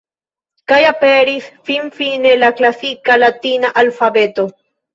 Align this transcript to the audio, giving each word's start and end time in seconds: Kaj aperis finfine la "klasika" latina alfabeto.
Kaj 0.71 0.79
aperis 0.91 1.49
finfine 1.71 2.33
la 2.45 2.51
"klasika" 2.63 3.21
latina 3.27 3.73
alfabeto. 3.87 4.51